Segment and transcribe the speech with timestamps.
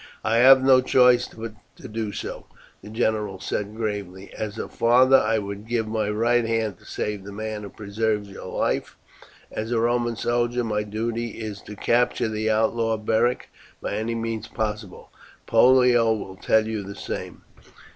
[0.23, 2.47] "I have no choice but to do so,"
[2.81, 4.33] the general said gravely.
[4.35, 8.25] "As a father I would give my right hand to save the man who preserved
[8.25, 8.97] your life;
[9.51, 14.47] as a Roman soldier my duty is to capture the outlaw, Beric, by any means
[14.47, 15.11] possible.
[15.45, 17.43] Pollio will tell you the same."